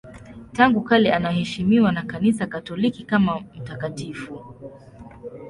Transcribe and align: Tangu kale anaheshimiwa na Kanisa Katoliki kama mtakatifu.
Tangu 0.53 0.81
kale 0.81 1.13
anaheshimiwa 1.13 1.91
na 1.91 2.01
Kanisa 2.03 2.47
Katoliki 2.47 3.03
kama 3.05 3.39
mtakatifu. 3.55 4.39